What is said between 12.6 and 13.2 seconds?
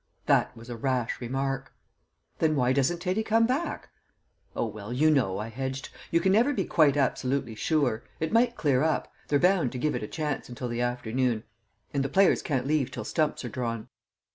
leave till